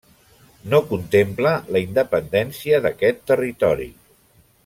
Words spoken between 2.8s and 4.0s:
d'aquest territori.